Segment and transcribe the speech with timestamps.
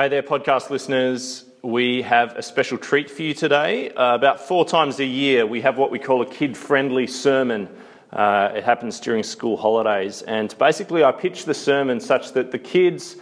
[0.00, 1.44] Hey there, podcast listeners.
[1.62, 3.90] We have a special treat for you today.
[3.90, 7.68] Uh, about four times a year, we have what we call a kid friendly sermon.
[8.10, 10.22] Uh, it happens during school holidays.
[10.22, 13.16] And basically, I pitch the sermon such that the kids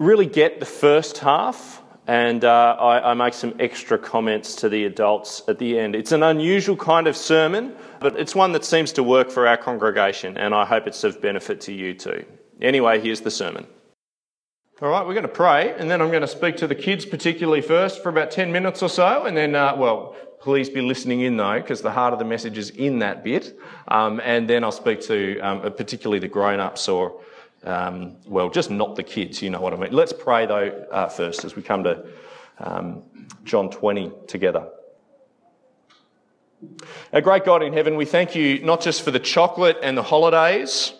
[0.00, 4.84] really get the first half, and uh, I, I make some extra comments to the
[4.84, 5.94] adults at the end.
[5.94, 9.58] It's an unusual kind of sermon, but it's one that seems to work for our
[9.58, 12.24] congregation, and I hope it's of benefit to you too.
[12.60, 13.68] Anyway, here's the sermon.
[14.80, 17.04] All right, we're going to pray, and then I'm going to speak to the kids
[17.04, 21.20] particularly first for about 10 minutes or so, and then, uh, well, please be listening
[21.20, 23.56] in though, because the heart of the message is in that bit.
[23.88, 27.20] Um, and then I'll speak to um, particularly the grown ups or,
[27.64, 29.92] um, well, just not the kids, you know what I mean.
[29.92, 32.06] Let's pray though uh, first as we come to
[32.58, 33.02] um,
[33.44, 34.68] John 20 together.
[37.12, 40.02] Our great God in heaven, we thank you not just for the chocolate and the
[40.02, 40.94] holidays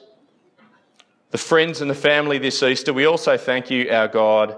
[1.32, 4.54] the friends and the family this Easter, we also thank you, our God,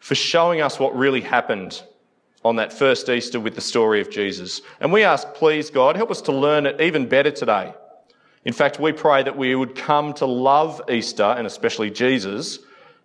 [0.00, 1.82] for showing us what really happened
[2.44, 4.60] on that first Easter with the story of Jesus.
[4.80, 7.72] And we ask, please, God, help us to learn it even better today.
[8.44, 12.58] In fact, we pray that we would come to love Easter and especially Jesus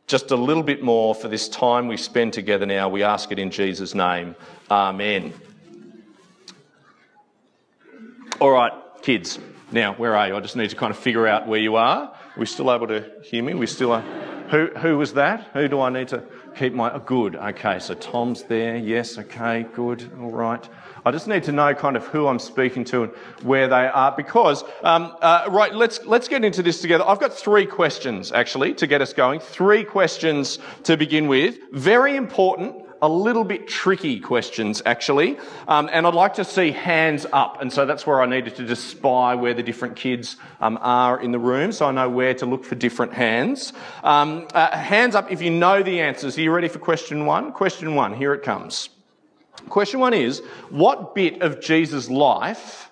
[0.07, 2.89] just a little bit more for this time we spend together now.
[2.89, 4.35] We ask it in Jesus' name.
[4.71, 5.33] Amen.
[8.39, 9.37] All right, kids.
[9.71, 10.35] Now, where are you?
[10.35, 12.15] I just need to kind of figure out where you are.
[12.35, 13.53] Are we still able to hear me?
[13.53, 14.01] We still are.
[14.49, 15.47] Who, who was that?
[15.53, 16.21] Who do I need to
[16.55, 16.91] keep my.
[16.91, 17.37] Oh, good.
[17.37, 18.75] Okay, so Tom's there.
[18.75, 20.11] Yes, okay, good.
[20.19, 20.67] All right.
[21.05, 23.11] I just need to know kind of who I'm speaking to and
[23.43, 27.05] where they are because, um, uh, right, let's, let's get into this together.
[27.07, 29.39] I've got three questions actually to get us going.
[29.39, 31.57] Three questions to begin with.
[31.71, 35.37] Very important a little bit tricky questions, actually.
[35.67, 37.61] Um, and I'd like to see hands up.
[37.61, 41.19] And so that's where I needed to just spy where the different kids um, are
[41.19, 43.73] in the room so I know where to look for different hands.
[44.03, 46.37] Um, uh, hands up if you know the answers.
[46.37, 47.51] Are you ready for question one?
[47.51, 48.89] Question one, here it comes.
[49.69, 52.91] Question one is What bit of Jesus' life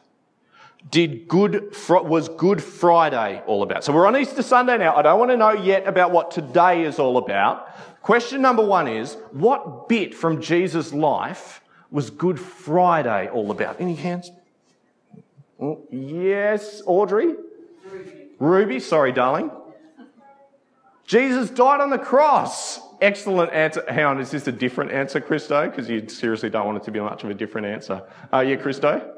[0.89, 3.83] did good was Good Friday all about?
[3.83, 4.95] So we're on Easter Sunday now.
[4.95, 7.69] I don't want to know yet about what today is all about.
[8.03, 13.79] Question number one is what bit from Jesus' life was Good Friday all about?
[13.79, 14.29] Any hands?
[15.59, 17.33] Oh, yes, Audrey?
[17.89, 18.11] Ruby.
[18.39, 19.51] Ruby, sorry, darling.
[21.05, 22.81] Jesus died on the cross.
[23.01, 23.85] Excellent answer.
[23.87, 25.69] Hang on, is this a different answer, Christo?
[25.69, 28.03] Because you seriously don't want it to be much of a different answer.
[28.33, 29.13] Uh, yeah, Christo?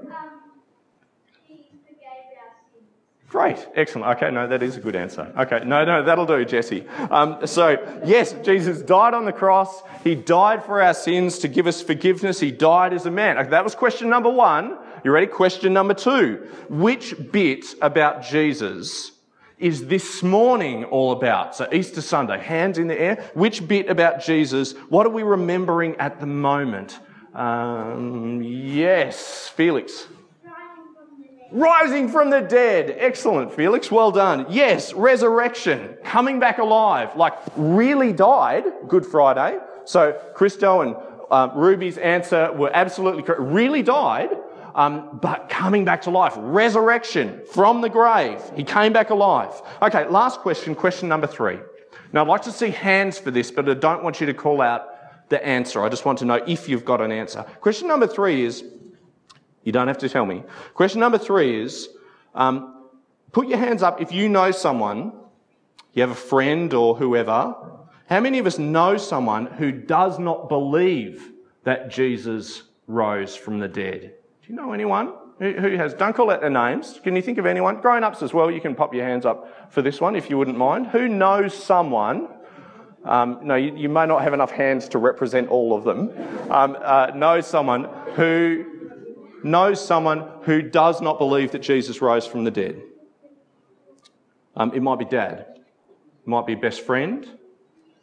[3.35, 4.15] Great, excellent.
[4.15, 5.29] Okay, no, that is a good answer.
[5.37, 6.87] Okay, no, no, that'll do, Jesse.
[7.11, 9.83] Um, so, yes, Jesus died on the cross.
[10.05, 12.39] He died for our sins to give us forgiveness.
[12.39, 13.37] He died as a man.
[13.37, 14.77] Okay, that was question number one.
[15.03, 15.27] You ready?
[15.27, 16.47] Question number two.
[16.69, 19.11] Which bit about Jesus
[19.59, 21.57] is this morning all about?
[21.57, 23.29] So, Easter Sunday, hands in the air.
[23.33, 24.71] Which bit about Jesus?
[24.87, 27.01] What are we remembering at the moment?
[27.33, 30.07] Um, yes, Felix.
[31.55, 32.97] Rising from the dead.
[32.99, 33.89] Excellent, Felix.
[33.89, 34.45] Well done.
[34.49, 35.95] Yes, resurrection.
[36.03, 37.15] Coming back alive.
[37.15, 38.65] Like, really died.
[38.89, 39.59] Good Friday.
[39.85, 40.97] So, Christo and
[41.31, 43.39] uh, Ruby's answer were absolutely correct.
[43.39, 44.31] Really died,
[44.75, 46.33] um, but coming back to life.
[46.35, 48.41] Resurrection from the grave.
[48.57, 49.53] He came back alive.
[49.81, 50.75] Okay, last question.
[50.75, 51.59] Question number three.
[52.11, 54.59] Now, I'd like to see hands for this, but I don't want you to call
[54.61, 55.81] out the answer.
[55.81, 57.43] I just want to know if you've got an answer.
[57.61, 58.61] Question number three is
[59.65, 60.43] you don't have to tell me.
[60.73, 61.89] Question number three is
[62.33, 62.85] um,
[63.33, 65.11] put your hands up if you know someone,
[65.93, 67.55] you have a friend or whoever.
[68.07, 71.33] How many of us know someone who does not believe
[71.63, 74.01] that Jesus rose from the dead?
[74.01, 75.95] Do you know anyone who, has?
[75.95, 76.99] Don't call out their names.
[77.03, 77.81] Can you think of anyone?
[77.81, 80.37] Grown ups as well, you can pop your hands up for this one if you
[80.37, 80.87] wouldn't mind.
[80.87, 82.29] Who knows someone
[83.05, 86.09] um, no, you, you, may not have enough hands to represent all of them.
[86.49, 88.65] Um, uh, know someone who
[89.45, 92.81] knows someone who does not believe that Jesus rose from the dead.
[94.55, 97.29] Um, it might be dad, it might be best friend,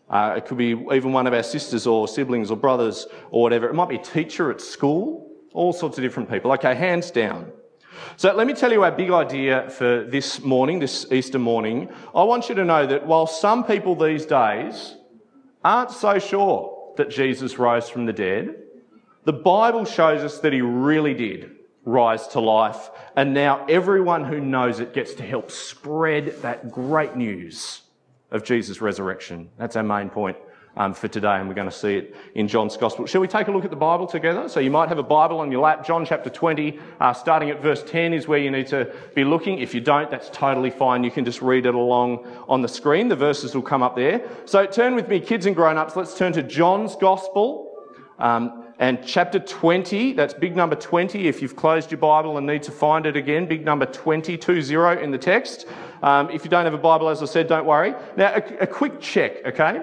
[0.09, 3.69] uh, it could be even one of our sisters or siblings or brothers or whatever.
[3.69, 6.53] It might be a teacher at school, all sorts of different people.
[6.53, 7.51] Okay, hands down.
[8.17, 11.89] So let me tell you our big idea for this morning, this Easter morning.
[12.15, 14.97] I want you to know that while some people these days
[15.65, 18.62] aren't so sure that Jesus rose from the dead,
[19.25, 24.41] the Bible shows us that he really did rise to life, and now everyone who
[24.41, 27.83] knows it gets to help spread that great news
[28.31, 29.51] of Jesus' resurrection.
[29.59, 30.37] That's our main point
[30.77, 33.07] um, for today, and we're going to see it in John's Gospel.
[33.07, 34.49] Shall we take a look at the Bible together?
[34.49, 35.85] So you might have a Bible on your lap.
[35.87, 39.59] John chapter 20, uh, starting at verse 10, is where you need to be looking.
[39.59, 41.05] If you don't, that's totally fine.
[41.05, 43.09] You can just read it along on the screen.
[43.09, 44.27] The verses will come up there.
[44.47, 45.95] So turn with me, kids and grown ups.
[45.95, 47.69] Let's turn to John's Gospel.
[48.19, 51.27] Um, and chapter 20, that's big number 20.
[51.29, 55.03] If you've closed your Bible and need to find it again, big number 20, 20
[55.03, 55.67] in the text.
[56.03, 57.95] Um, if you don't have a Bible, as I said, don't worry.
[58.17, 59.83] Now, a, a quick check, okay?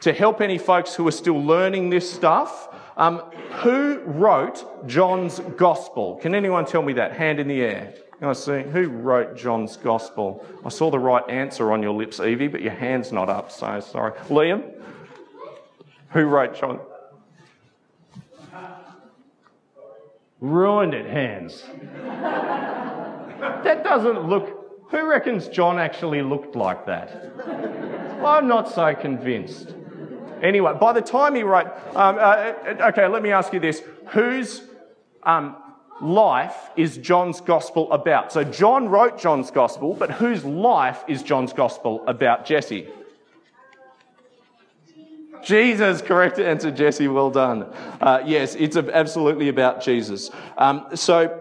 [0.00, 2.68] to help any folks who are still learning this stuff.
[2.96, 3.18] Um,
[3.62, 6.16] who wrote John's Gospel?
[6.16, 7.12] Can anyone tell me that?
[7.12, 7.94] Hand in the air.
[8.20, 8.62] I see.
[8.62, 10.44] Who wrote John's Gospel?
[10.64, 13.80] I saw the right answer on your lips, Evie, but your hand's not up, so
[13.80, 14.12] sorry.
[14.28, 14.74] Liam?
[16.10, 16.80] Who wrote John?
[20.40, 21.62] Ruined it, hands.
[23.62, 24.88] that doesn't look.
[24.90, 27.10] Who reckons John actually looked like that?
[28.24, 29.74] I'm not so convinced.
[30.42, 32.54] Anyway, by the time he wrote, um, uh,
[32.88, 34.62] okay, let me ask you this: whose
[35.22, 35.56] um,
[36.00, 38.32] life is John's gospel about?
[38.32, 42.46] So John wrote John's gospel, but whose life is John's gospel about?
[42.46, 42.88] Jesse.
[45.42, 47.08] Jesus, correct answer, Jesse.
[47.08, 47.62] Well done.
[48.00, 50.30] Uh, yes, it's absolutely about Jesus.
[50.56, 51.40] Um, so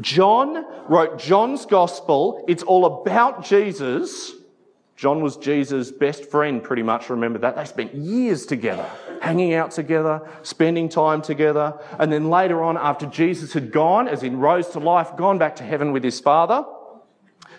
[0.00, 2.44] John wrote John's gospel.
[2.48, 4.32] It's all about Jesus.
[4.96, 7.10] John was Jesus' best friend, pretty much.
[7.10, 7.56] Remember that?
[7.56, 8.88] They spent years together,
[9.20, 11.78] hanging out together, spending time together.
[11.98, 15.56] And then later on, after Jesus had gone, as in rose to life, gone back
[15.56, 16.64] to heaven with his Father,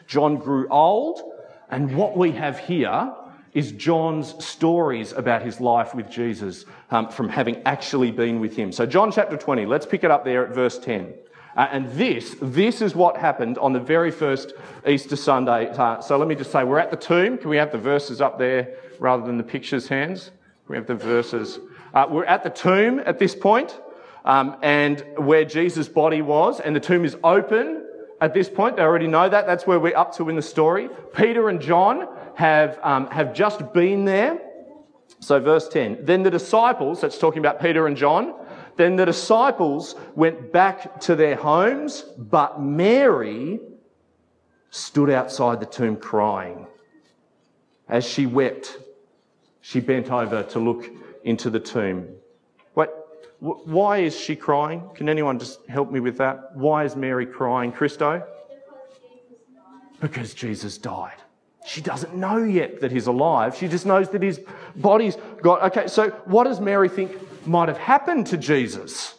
[0.08, 1.22] John grew old.
[1.70, 3.14] And what we have here
[3.56, 8.72] is John's stories about his life with Jesus um, from having actually been with him.
[8.72, 11.14] So, John chapter 20, let's pick it up there at verse 10.
[11.56, 14.54] Uh, and this, this is what happened on the very first
[14.86, 15.70] Easter Sunday.
[15.70, 17.38] Uh, so let me just say, we're at the tomb.
[17.38, 20.32] Can we have the verses up there rather than the pictures, hands?
[20.68, 21.60] We have the verses.
[21.94, 23.80] Uh, we're at the tomb at this point,
[24.26, 27.86] um, and where Jesus' body was, and the tomb is open
[28.20, 28.76] at this point.
[28.76, 29.46] They already know that.
[29.48, 30.90] That's where we're up to in the story.
[31.16, 34.40] Peter and John have, um, have just been there.
[35.20, 36.06] So, verse 10.
[36.06, 38.36] Then the disciples, that's talking about Peter and John,
[38.76, 43.60] then the disciples went back to their homes, but Mary
[44.70, 46.68] stood outside the tomb crying.
[47.88, 48.78] As she wept,
[49.62, 50.90] she bent over to look
[51.24, 52.08] into the tomb.
[52.74, 54.90] What, why is she crying?
[54.96, 56.56] Can anyone just help me with that?
[56.56, 58.24] Why is Mary crying, Christo?
[60.02, 61.18] Because Jesus died.
[61.66, 63.56] She doesn't know yet that he's alive.
[63.56, 64.40] She just knows that his
[64.76, 65.64] body's got.
[65.64, 67.18] Okay, so what does Mary think
[67.48, 69.16] might have happened to Jesus?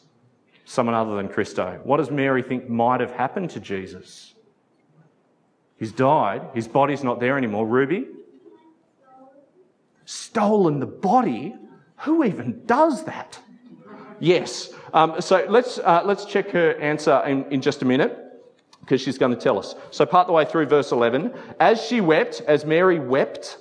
[0.65, 1.81] Someone other than Christo.
[1.83, 4.35] What does Mary think might have happened to Jesus?
[5.77, 6.43] He's died.
[6.55, 7.67] His body's not there anymore.
[7.67, 8.07] Ruby?
[10.05, 11.57] Stolen the body?
[11.99, 13.41] Who even does that?
[14.21, 14.73] Yes.
[14.95, 18.26] Um, so let's, uh, let's check her answer in, in just a minute
[18.87, 19.75] because she's going to tell us.
[19.91, 23.59] So, part the way through verse 11, as she wept, as Mary wept,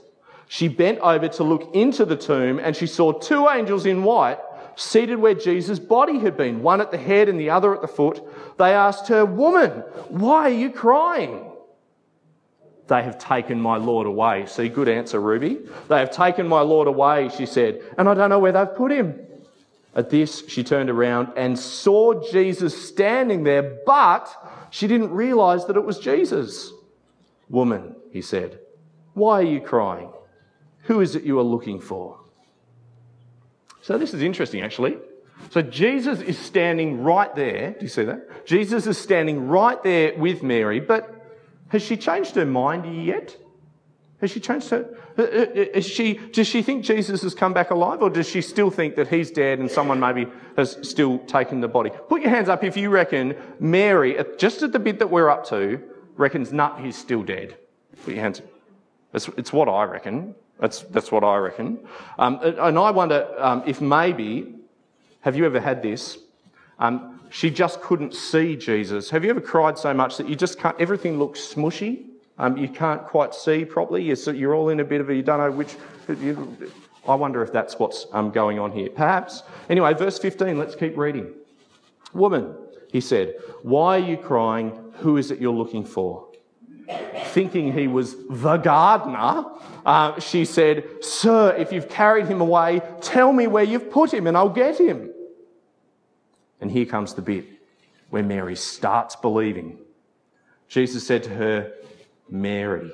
[0.47, 4.37] she bent over to look into the tomb and she saw two angels in white
[4.75, 7.87] seated where Jesus' body had been, one at the head and the other at the
[7.87, 8.21] foot.
[8.57, 9.71] They asked her, Woman,
[10.09, 11.51] why are you crying?
[12.87, 14.45] They have taken my Lord away.
[14.45, 15.57] See, good answer, Ruby.
[15.87, 18.91] They have taken my Lord away, she said, and I don't know where they've put
[18.91, 19.21] him.
[19.95, 24.29] At this, she turned around and saw Jesus standing there, but
[24.75, 26.73] she didn't realize that it was Jesus.
[27.47, 28.59] Woman, he said,
[29.13, 30.09] why are you crying?
[30.81, 32.19] Who is it you are looking for?
[33.79, 34.97] So this is interesting, actually.
[35.51, 37.71] So Jesus is standing right there.
[37.71, 38.45] Do you see that?
[38.45, 41.25] Jesus is standing right there with Mary, but
[41.69, 43.37] has she changed her mind yet?
[44.25, 44.89] Has she changed her?
[45.19, 48.41] Uh, uh, is she, does she think Jesus has come back alive, or does she
[48.41, 50.25] still think that he's dead and someone maybe
[50.57, 51.91] has still taken the body?
[52.09, 55.45] Put your hands up if you reckon Mary, just at the bit that we're up
[55.49, 55.79] to,
[56.15, 57.55] reckons, nah, he's still dead.
[58.03, 58.47] Put your hands up.
[59.13, 60.33] It's, it's what I reckon.
[60.59, 61.87] That's, that's what I reckon.
[62.17, 64.55] Um, and I wonder um, if maybe,
[65.21, 66.17] have you ever had this?
[66.79, 69.11] Um, she just couldn't see Jesus.
[69.11, 72.07] Have you ever cried so much that you just can't, everything looks smushy?
[72.37, 74.03] Um, you can't quite see properly.
[74.03, 75.75] You're, you're, all in a bit of a, you don't know which.
[76.07, 76.57] You,
[77.07, 78.89] I wonder if that's what's um, going on here.
[78.89, 79.43] Perhaps.
[79.69, 81.33] Anyway, verse 15, let's keep reading.
[82.13, 82.55] Woman,
[82.91, 84.93] he said, why are you crying?
[84.99, 86.27] Who is it you're looking for?
[87.27, 89.45] Thinking he was the gardener,
[89.85, 94.27] uh, she said, Sir, if you've carried him away, tell me where you've put him
[94.27, 95.11] and I'll get him.
[96.61, 97.45] And here comes the bit
[98.09, 99.77] where Mary starts believing.
[100.67, 101.73] Jesus said to her,
[102.29, 102.91] Mary.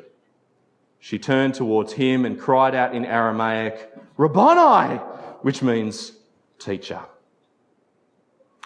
[1.00, 4.98] she turned towards him and cried out in Aramaic, Rabboni,
[5.42, 6.12] which means
[6.60, 7.02] teacher.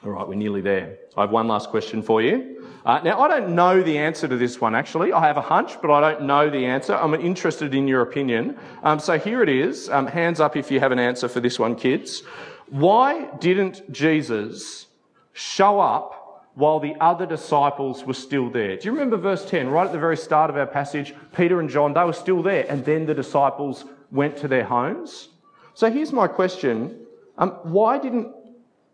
[0.03, 0.97] All right, we're nearly there.
[1.17, 2.63] I have one last question for you.
[2.85, 5.11] Uh, now, I don't know the answer to this one actually.
[5.11, 6.93] I have a hunch, but I don't know the answer.
[6.93, 8.57] I'm interested in your opinion.
[8.83, 9.89] Um, so here it is.
[9.89, 12.21] Um, hands up if you have an answer for this one, kids.
[12.69, 14.87] Why didn't Jesus
[15.33, 16.24] show up
[16.55, 18.77] while the other disciples were still there?
[18.77, 21.13] Do you remember verse 10, right at the very start of our passage?
[21.35, 25.29] Peter and John, they were still there, and then the disciples went to their homes.
[25.73, 27.05] So here's my question
[27.37, 28.33] um, Why didn't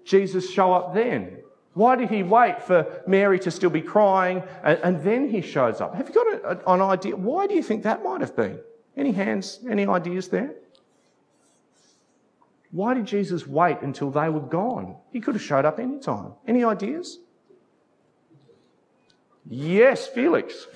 [0.03, 1.37] Jesus show up then?
[1.73, 5.79] Why did he wait for Mary to still be crying and, and then he shows
[5.79, 5.95] up?
[5.95, 7.15] Have you got a, a, an idea?
[7.15, 8.59] Why do you think that might have been?
[8.97, 10.53] Any hands, any ideas there?
[12.71, 14.97] Why did Jesus wait until they were gone?
[15.11, 16.33] He could have showed up any time.
[16.47, 17.19] Any ideas?
[19.49, 20.67] Yes, Felix.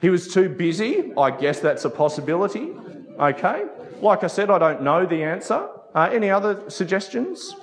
[0.00, 1.12] He was too busy.
[1.16, 2.72] I guess that's a possibility.
[3.18, 3.64] Okay.
[4.00, 5.68] Like I said, I don't know the answer.
[5.94, 7.56] Uh, any other suggestions?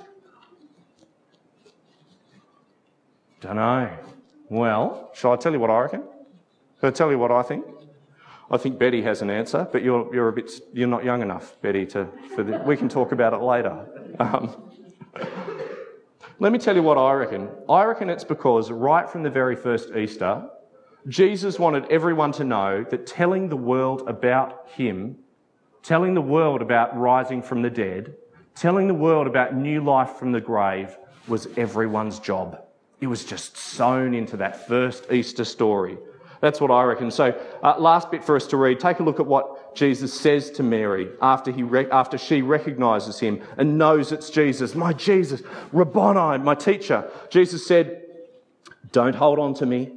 [3.40, 3.90] Don't know.
[4.48, 6.02] Well, shall I tell you what I reckon?
[6.80, 7.64] Shall I tell you what I think?
[8.50, 11.60] I think Betty has an answer, but you're, you're a bit you're not young enough,
[11.62, 11.84] Betty.
[11.86, 13.86] To for the, we can talk about it later.
[14.20, 14.70] Um,
[16.38, 17.48] let me tell you what I reckon.
[17.68, 20.46] I reckon it's because right from the very first Easter,
[21.08, 25.16] Jesus wanted everyone to know that telling the world about Him,
[25.82, 28.16] telling the world about rising from the dead,
[28.54, 32.60] telling the world about new life from the grave was everyone's job.
[33.00, 35.96] It was just sewn into that first Easter story.
[36.40, 37.10] That's what I reckon.
[37.10, 38.80] So, uh, last bit for us to read.
[38.80, 43.18] Take a look at what Jesus says to Mary after, he re- after she recognizes
[43.18, 44.74] him and knows it's Jesus.
[44.74, 47.10] My Jesus, Rabboni, my teacher.
[47.30, 48.02] Jesus said,
[48.92, 49.92] Don't hold on to me,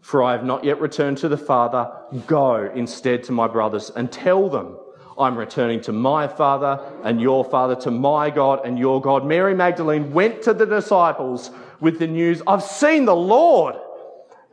[0.00, 1.90] for I have not yet returned to the Father.
[2.26, 4.76] Go instead to my brothers and tell them
[5.18, 9.26] I'm returning to my Father and your Father, to my God and your God.
[9.26, 13.76] Mary Magdalene went to the disciples with the news, I've seen the Lord.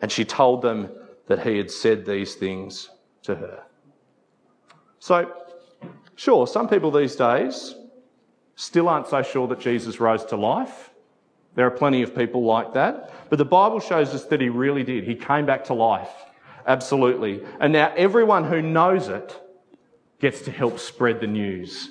[0.02, 0.90] And she told them
[1.28, 2.90] that he had said these things
[3.24, 3.64] to her.
[5.00, 5.32] So,
[6.16, 7.76] sure, some people these days
[8.56, 10.90] still aren't so sure that Jesus rose to life.
[11.56, 13.14] There are plenty of people like that.
[13.30, 15.04] But the Bible shows us that he really did.
[15.04, 16.12] He came back to life.
[16.66, 17.44] Absolutely.
[17.60, 19.40] And now everyone who knows it
[20.20, 21.90] gets to help spread the news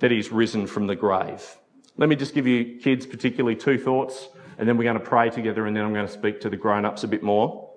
[0.00, 1.56] that he's risen from the grave.
[1.96, 4.28] Let me just give you kids, particularly, two thoughts,
[4.58, 6.56] and then we're going to pray together, and then I'm going to speak to the
[6.56, 7.69] grown ups a bit more.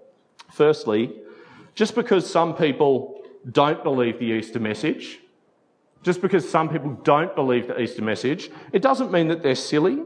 [0.51, 1.13] Firstly,
[1.75, 3.21] just because some people
[3.51, 5.19] don't believe the Easter message,
[6.03, 10.03] just because some people don't believe the Easter message, it doesn't mean that they're silly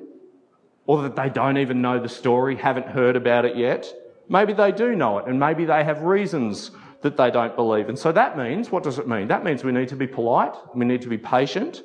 [0.86, 3.94] or that they don't even know the story, haven't heard about it yet.
[4.29, 7.89] Maybe they do know it, and maybe they have reasons that they don't believe.
[7.89, 9.27] And so that means, what does it mean?
[9.27, 11.84] That means we need to be polite, we need to be patient,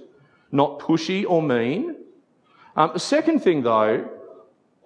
[0.53, 1.97] not pushy or mean.
[2.77, 4.09] Um, the second thing, though,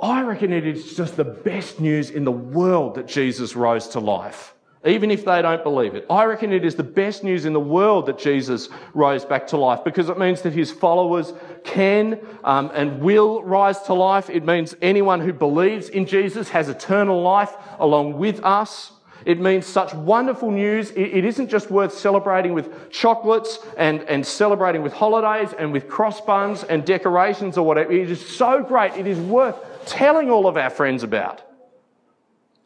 [0.01, 4.01] I reckon it is just the best news in the world that Jesus rose to
[4.01, 6.05] life, even if they don't believe it.
[6.11, 9.57] I reckon it is the best news in the world that Jesus rose back to
[9.57, 11.33] life because it means that his followers
[11.65, 14.29] can um, and will rise to life.
[14.29, 18.93] It means anyone who believes in Jesus has eternal life along with us.
[19.25, 20.91] It means such wonderful news.
[20.91, 26.21] It isn't just worth celebrating with chocolates and, and celebrating with holidays and with cross
[26.21, 27.91] buns and decorations or whatever.
[27.91, 28.93] It is so great.
[28.93, 31.43] It is worth telling all of our friends about.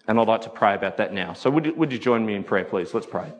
[0.08, 1.34] And I'd like to pray about that now.
[1.34, 2.92] So would you, would you join me in prayer, please?
[2.92, 3.32] Let's pray.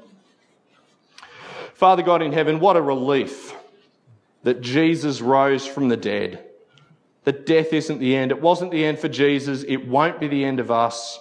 [1.75, 3.55] Father God in heaven, what a relief
[4.43, 6.45] that Jesus rose from the dead.
[7.25, 8.31] That death isn't the end.
[8.31, 9.65] It wasn't the end for Jesus.
[9.65, 11.19] It won't be the end of us.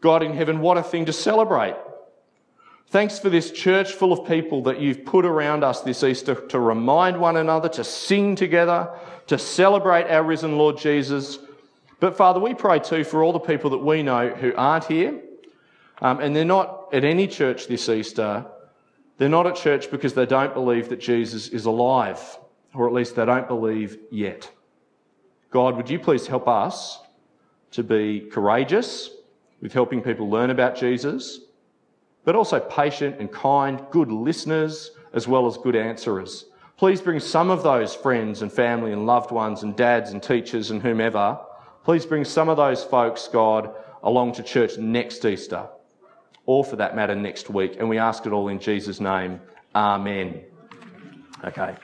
[0.00, 1.76] God in heaven, what a thing to celebrate.
[2.88, 6.58] Thanks for this church full of people that you've put around us this Easter to
[6.58, 8.90] remind one another, to sing together,
[9.28, 11.38] to celebrate our risen Lord Jesus.
[12.02, 15.20] But Father, we pray too for all the people that we know who aren't here,
[16.00, 18.44] um, and they're not at any church this Easter.
[19.18, 22.20] They're not at church because they don't believe that Jesus is alive,
[22.74, 24.50] or at least they don't believe yet.
[25.52, 26.98] God, would you please help us
[27.70, 29.10] to be courageous?
[29.62, 31.38] with helping people learn about Jesus,
[32.24, 36.46] but also patient and kind, good listeners, as well as good answerers.
[36.76, 40.72] Please bring some of those friends and family and loved ones and dads and teachers
[40.72, 41.38] and whomever.
[41.84, 43.74] Please bring some of those folks, God,
[44.04, 45.66] along to church next Easter,
[46.46, 47.76] or for that matter, next week.
[47.78, 49.40] And we ask it all in Jesus' name.
[49.74, 50.42] Amen.
[51.44, 51.74] Okay.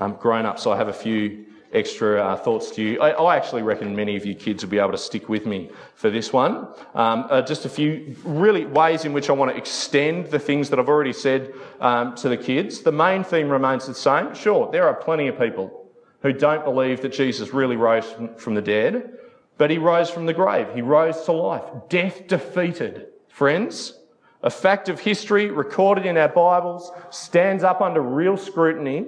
[0.00, 3.00] I'm grown up, so I have a few extra uh, thoughts to you.
[3.00, 5.70] I, I, actually reckon many of you kids will be able to stick with me
[5.94, 6.68] for this one.
[6.94, 10.70] Um, uh, just a few really ways in which I want to extend the things
[10.70, 12.80] that I've already said um, to the kids.
[12.80, 14.34] The main theme remains the same.
[14.34, 15.83] Sure, there are plenty of people
[16.24, 19.16] who don't believe that Jesus really rose from the dead,
[19.56, 20.66] but he rose from the grave.
[20.74, 21.62] He rose to life.
[21.88, 23.06] Death defeated.
[23.28, 23.96] Friends,
[24.42, 29.06] a fact of history recorded in our Bibles stands up under real scrutiny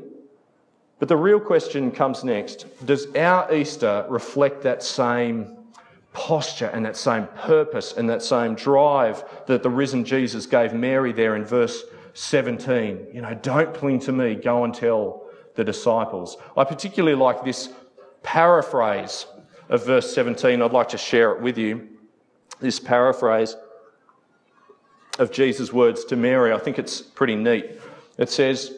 [0.98, 5.56] but the real question comes next Does our Easter reflect that same
[6.12, 11.12] posture and that same purpose and that same drive that the risen Jesus gave Mary
[11.12, 13.08] there in verse 17?
[13.12, 15.25] You know, don't cling to me, go and tell
[15.56, 16.36] the disciples.
[16.56, 17.70] I particularly like this
[18.22, 19.26] paraphrase
[19.68, 20.62] of verse 17.
[20.62, 21.88] I'd like to share it with you.
[22.60, 23.56] This paraphrase
[25.18, 26.52] of Jesus' words to Mary.
[26.52, 27.80] I think it's pretty neat.
[28.18, 28.72] It says,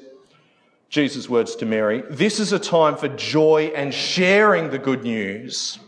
[0.89, 5.79] Jesus' words to Mary This is a time for joy and sharing the good news,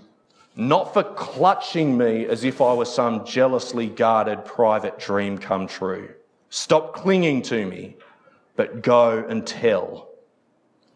[0.57, 6.11] not for clutching me as if I were some jealously guarded private dream come true.
[6.51, 7.97] Stop clinging to me,
[8.57, 10.10] but go and tell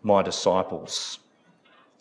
[0.04, 1.18] my disciples.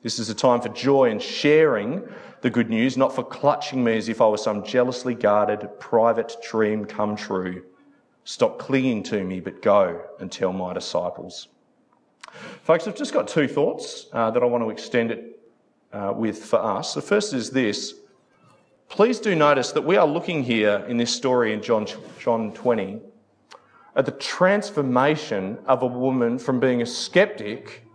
[0.01, 2.03] This is a time for joy and sharing
[2.41, 6.35] the good news, not for clutching me as if I was some jealously guarded private
[6.43, 7.63] dream come true.
[8.25, 11.47] Stop clinging to me, but go and tell my disciples.
[12.63, 15.39] Folks, I've just got two thoughts uh, that I want to extend it
[15.93, 16.93] uh, with for us.
[16.93, 17.93] The first is this.
[18.89, 21.87] Please do notice that we are looking here in this story in John,
[22.19, 22.99] John 20
[23.95, 27.85] at the transformation of a woman from being a skeptic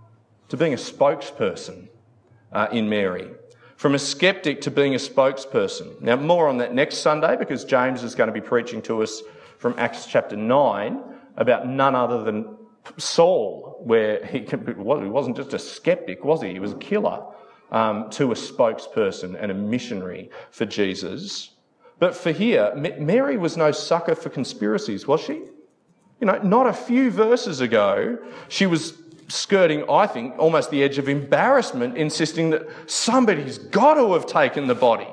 [0.48, 1.88] to being a spokesperson
[2.52, 3.30] uh, in Mary.
[3.76, 6.00] From a skeptic to being a spokesperson.
[6.00, 9.22] Now, more on that next Sunday because James is going to be preaching to us
[9.58, 11.02] from Acts chapter 9
[11.36, 12.56] about none other than
[12.96, 14.40] Saul, where he,
[14.76, 16.52] wasn't just a skeptic, was he?
[16.52, 17.22] He was a killer
[17.70, 21.50] um, to a spokesperson and a missionary for Jesus.
[21.98, 25.42] But for here, Mary was no sucker for conspiracies, was she?
[26.20, 28.92] You know, not a few verses ago, she was
[29.28, 34.66] skirting, I think, almost the edge of embarrassment, insisting that somebody's got to have taken
[34.66, 35.08] the body.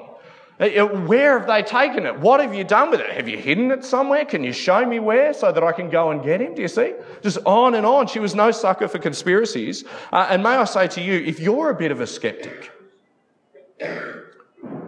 [0.58, 2.18] Uh, uh, where have they taken it?
[2.18, 3.10] What have you done with it?
[3.10, 4.24] Have you hidden it somewhere?
[4.24, 6.56] Can you show me where so that I can go and get him?
[6.56, 6.94] Do you see?
[7.22, 8.08] Just on and on.
[8.08, 9.84] She was no sucker for conspiracies.
[10.14, 12.72] Uh, and may I say to you, if you're a bit of a skeptic,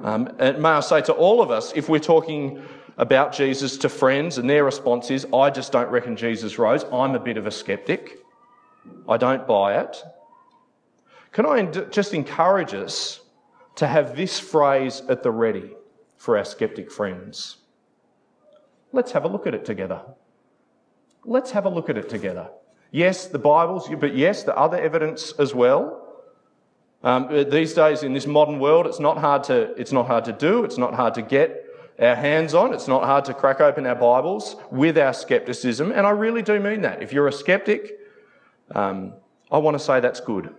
[0.04, 2.63] um, and may I say to all of us, if we're talking
[2.97, 7.13] about Jesus to friends and their response is, I just don't reckon Jesus rose, I'm
[7.13, 8.23] a bit of a skeptic.
[9.08, 10.04] I don't buy it.
[11.32, 13.21] Can I just encourage us
[13.78, 15.71] to have this phrase at the ready
[16.17, 17.58] for our skeptic friends.
[18.91, 20.02] Let's have a look at it together.
[21.23, 22.50] Let's have a look at it together.
[22.91, 26.04] Yes, the Bible's, but yes, the other evidence as well.
[27.04, 30.34] Um, these days in this modern world, it's not hard to it's not hard to
[30.34, 30.63] do.
[30.63, 31.63] It's not hard to get
[32.00, 32.73] our hands on.
[32.73, 36.60] It's not hard to crack open our Bibles with our skepticism, and I really do
[36.60, 37.04] mean that.
[37.04, 38.00] If you're a skeptic,
[38.75, 39.13] um,
[39.51, 40.53] I want to say that's good.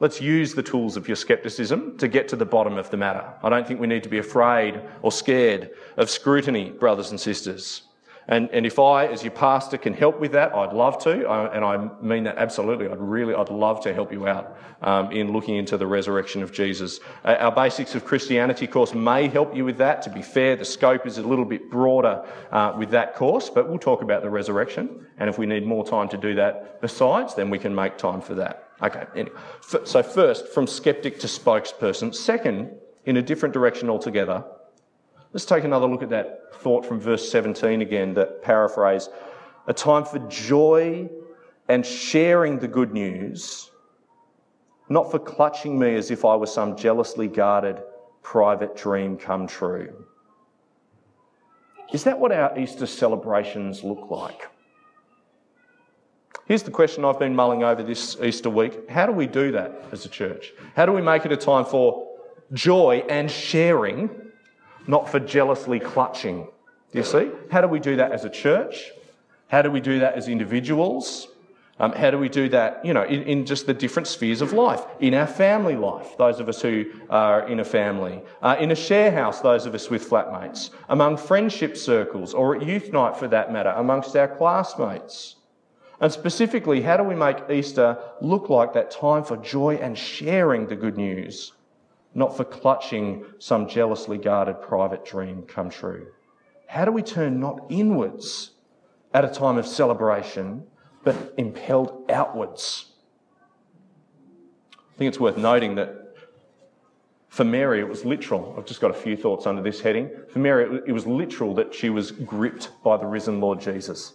[0.00, 3.24] Let's use the tools of your skepticism to get to the bottom of the matter.
[3.42, 7.82] I don't think we need to be afraid or scared of scrutiny, brothers and sisters.
[8.26, 11.26] And, and if I, as your pastor, can help with that, I'd love to.
[11.26, 12.88] I, and I mean that absolutely.
[12.88, 16.52] I'd really, I'd love to help you out um, in looking into the resurrection of
[16.52, 17.00] Jesus.
[17.24, 20.00] Uh, our Basics of Christianity course may help you with that.
[20.02, 23.68] To be fair, the scope is a little bit broader uh, with that course, but
[23.68, 25.06] we'll talk about the resurrection.
[25.18, 28.20] And if we need more time to do that besides, then we can make time
[28.20, 28.70] for that.
[28.82, 29.36] Okay, anyway.
[29.84, 32.14] so first, from skeptic to spokesperson.
[32.14, 32.70] Second,
[33.04, 34.44] in a different direction altogether,
[35.34, 39.10] let's take another look at that thought from verse 17 again, that paraphrase.
[39.66, 41.10] A time for joy
[41.68, 43.70] and sharing the good news,
[44.88, 47.82] not for clutching me as if I were some jealously guarded
[48.22, 50.06] private dream come true.
[51.92, 54.48] Is that what our Easter celebrations look like?
[56.46, 58.88] Here's the question I've been mulling over this Easter week.
[58.88, 60.52] How do we do that as a church?
[60.76, 62.06] How do we make it a time for
[62.52, 64.10] joy and sharing,
[64.86, 66.48] not for jealously clutching?
[66.92, 67.30] Do you see?
[67.50, 68.90] How do we do that as a church?
[69.48, 71.28] How do we do that as individuals?
[71.80, 74.52] Um, how do we do that, you know, in, in, just the different spheres of
[74.52, 74.84] life?
[75.00, 78.22] In our family life, those of us who are in a family.
[78.40, 80.70] Uh, in a share house, those of us with flatmates.
[80.88, 85.34] Among friendship circles, or at youth night for that matter, amongst our classmates.
[86.00, 90.68] And specifically, how do we make Easter look like that time for joy and sharing
[90.68, 91.52] the good news,
[92.14, 96.06] not for clutching some jealously guarded private dream come true?
[96.66, 98.52] How do we turn not inwards
[99.12, 100.64] at a time of celebration,
[101.02, 102.86] but impelled outwards?
[104.72, 106.04] I think it's worth noting that
[107.34, 108.54] for Mary, it was literal.
[108.56, 110.08] I've just got a few thoughts under this heading.
[110.28, 114.12] For Mary, it was literal that she was gripped by the risen Lord Jesus.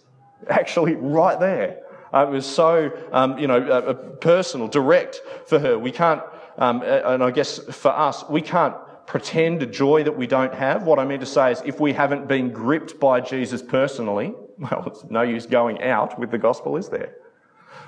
[0.48, 1.82] Actually, right there.
[2.14, 5.78] Uh, it was so, um, you know, uh, personal, direct for her.
[5.78, 6.22] We can't,
[6.60, 8.76] um, and I guess for us, we can't
[9.08, 10.84] pretend a joy that we don't have.
[10.84, 14.84] What I mean to say is, if we haven't been gripped by Jesus personally, well,
[14.88, 17.16] it's no use going out with the gospel, is there?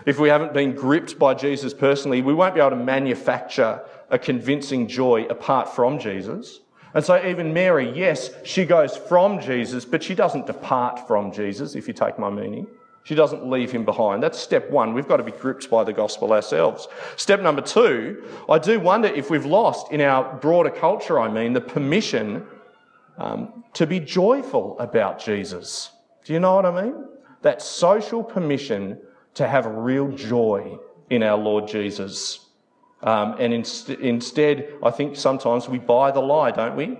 [0.05, 4.17] If we haven't been gripped by Jesus personally, we won't be able to manufacture a
[4.17, 6.62] convincing joy apart from Jesus.
[6.93, 11.75] And so, even Mary, yes, she goes from Jesus, but she doesn't depart from Jesus,
[11.75, 12.67] if you take my meaning.
[13.04, 14.22] She doesn't leave him behind.
[14.22, 14.94] That's step one.
[14.94, 16.88] We've got to be gripped by the gospel ourselves.
[17.16, 21.54] Step number two, I do wonder if we've lost in our broader culture, I mean,
[21.54, 22.46] the permission
[23.18, 25.92] um, to be joyful about Jesus.
[26.26, 27.06] Do you know what I mean?
[27.42, 29.00] That social permission
[29.34, 30.78] to have real joy
[31.10, 32.48] in our Lord Jesus.
[33.02, 37.00] Um, and inst- instead, I think sometimes we buy the lie, don't we?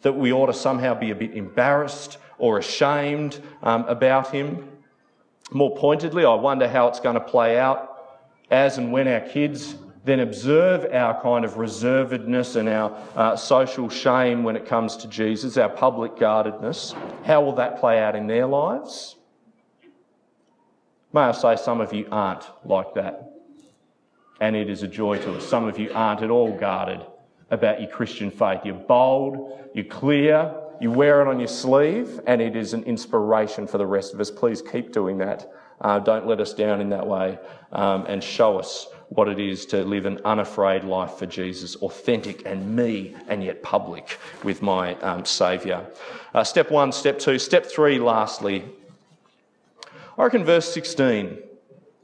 [0.00, 4.68] That we ought to somehow be a bit embarrassed or ashamed um, about him.
[5.50, 7.92] More pointedly, I wonder how it's going to play out
[8.50, 13.88] as and when our kids then observe our kind of reservedness and our uh, social
[13.88, 16.94] shame when it comes to Jesus, our public guardedness.
[17.24, 19.16] How will that play out in their lives?
[21.12, 23.32] May I say, some of you aren't like that.
[24.40, 25.48] And it is a joy to us.
[25.48, 27.04] Some of you aren't at all guarded
[27.50, 28.60] about your Christian faith.
[28.64, 33.66] You're bold, you're clear, you wear it on your sleeve, and it is an inspiration
[33.66, 34.30] for the rest of us.
[34.30, 35.52] Please keep doing that.
[35.80, 37.38] Uh, don't let us down in that way
[37.72, 42.46] um, and show us what it is to live an unafraid life for Jesus, authentic
[42.46, 45.86] and me, and yet public with my um, Saviour.
[46.34, 48.64] Uh, step one, step two, step three, lastly,
[50.18, 51.38] I reckon verse 16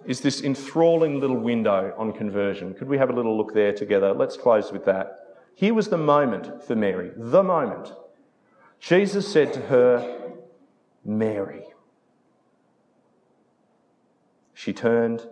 [0.05, 2.75] is this enthralling little window on conversion.
[2.75, 4.13] Could we have a little look there together?
[4.13, 5.39] Let's close with that.
[5.55, 7.93] Here was the moment for Mary, the moment.
[8.83, 10.33] Jesus said to her,
[11.05, 11.63] Mary.
[14.55, 15.25] She turned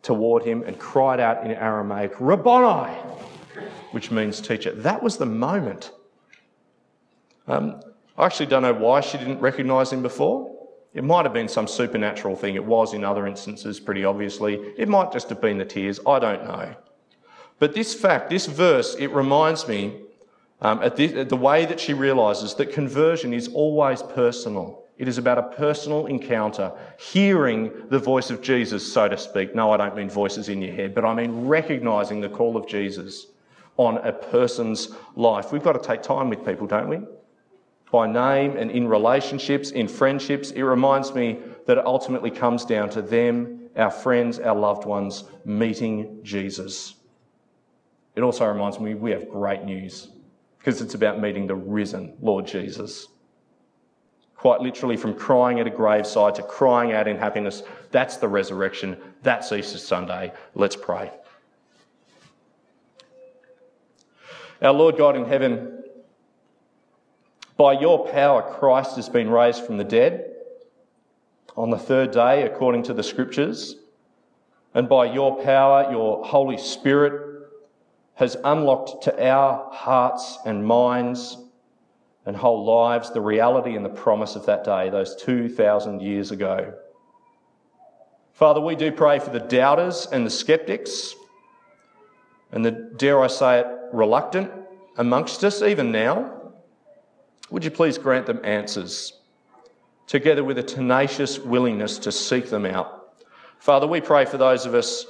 [0.00, 2.94] toward him and cried out in Aramaic, Rabboni,
[3.92, 4.72] which means teacher.
[4.72, 5.92] That was the moment.
[7.46, 7.82] Um,
[8.16, 10.50] I actually don't know why she didn't recognise him before.
[10.94, 12.54] It might have been some supernatural thing.
[12.54, 14.54] It was in other instances, pretty obviously.
[14.78, 16.00] It might just have been the tears.
[16.06, 16.74] I don't know.
[17.58, 20.04] But this fact, this verse, it reminds me
[20.62, 24.84] um, at, the, at the way that she realizes that conversion is always personal.
[24.98, 29.54] It is about a personal encounter, hearing the voice of Jesus, so to speak.
[29.54, 32.68] No, I don't mean voices in your head, but I mean recognizing the call of
[32.68, 33.26] Jesus
[33.78, 35.52] on a person's life.
[35.52, 37.00] We've got to take time with people, don't we?
[37.90, 40.52] by name and in relationships, in friendships.
[40.52, 45.24] It reminds me that it ultimately comes down to them, our friends, our loved ones,
[45.44, 46.94] meeting Jesus.
[48.14, 50.08] It also reminds me we have great news
[50.60, 53.08] because it's about meeting the risen Lord Jesus.
[54.36, 58.96] Quite literally, from crying at a graveside to crying out in happiness, that's the resurrection.
[59.22, 60.32] That's Easter Sunday.
[60.54, 61.10] Let's pray.
[64.62, 65.82] Our Lord God in heaven,
[67.56, 70.34] by your power, Christ has been raised from the dead
[71.56, 73.76] on the third day, according to the scriptures.
[74.74, 77.29] And by your power, your Holy Spirit
[78.20, 81.38] has unlocked to our hearts and minds
[82.26, 86.74] and whole lives the reality and the promise of that day, those 2,000 years ago.
[88.34, 91.14] Father, we do pray for the doubters and the skeptics
[92.52, 94.50] and the, dare I say it, reluctant
[94.98, 96.52] amongst us, even now.
[97.48, 99.14] Would you please grant them answers,
[100.06, 103.14] together with a tenacious willingness to seek them out?
[103.60, 105.06] Father, we pray for those of us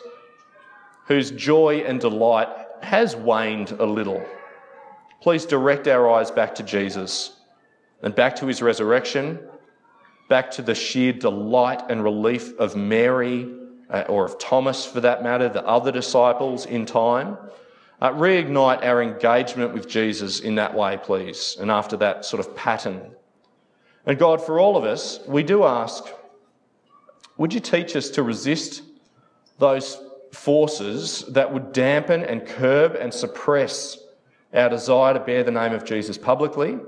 [1.06, 4.24] whose joy and delight has waned a little.
[5.20, 7.36] Please direct our eyes back to Jesus
[8.02, 9.38] and back to his resurrection,
[10.28, 13.48] back to the sheer delight and relief of Mary
[13.90, 17.36] uh, or of Thomas for that matter, the other disciples in time
[18.00, 22.56] uh, reignite our engagement with Jesus in that way, please, and after that sort of
[22.56, 23.00] pattern.
[24.06, 26.04] And God, for all of us, we do ask,
[27.36, 28.82] would you teach us to resist
[29.58, 33.98] those forces that would dampen and curb and suppress
[34.52, 36.78] our desire to bear the name of Jesus publicly?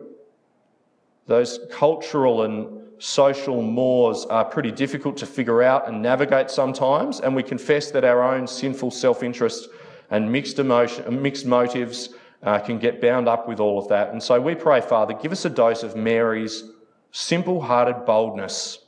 [1.26, 7.34] Those cultural and social mores are pretty difficult to figure out and navigate sometimes, and
[7.34, 9.68] we confess that our own sinful self interest
[10.10, 12.10] and mixed, emotion, mixed motives
[12.42, 14.10] uh, can get bound up with all of that.
[14.12, 16.64] And so we pray, Father, give us a dose of Mary's
[17.12, 18.78] simple hearted boldness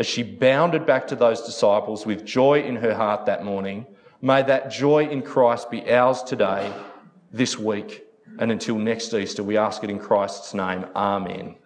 [0.00, 3.86] as she bounded back to those disciples with joy in her heart that morning,
[4.22, 6.70] May that joy in Christ be ours today,
[7.32, 8.04] this week,
[8.38, 10.84] and until next Easter, we ask it in Christ's name.
[10.94, 11.56] Amen.